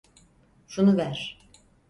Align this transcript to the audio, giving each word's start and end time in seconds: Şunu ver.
Şunu 0.67 0.97
ver. 0.97 1.37